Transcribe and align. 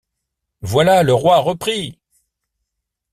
Voilà 0.61 1.03
le 1.03 1.13
roi 1.13 1.37
repris! 1.37 1.99